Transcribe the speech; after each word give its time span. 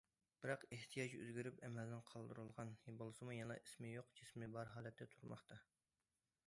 بىراق 0.43 0.63
ئېھتىياج 0.75 1.11
ئۆزگىرىپ 1.17 1.59
ئەمەلدىن 1.67 2.01
قالدۇرۇلغان 2.13 2.73
بولسىمۇ 3.03 3.37
يەنىلا 3.37 3.59
ئىسمى 3.65 3.93
يوق 3.95 4.11
جىسمى 4.23 4.53
بار 4.57 4.75
ھالەتتە 4.79 5.11
تۇرماقتا. 5.15 5.63